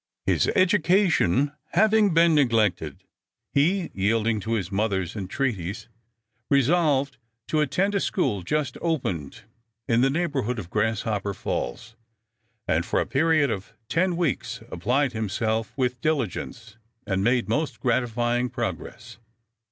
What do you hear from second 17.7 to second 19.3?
gratifying progress.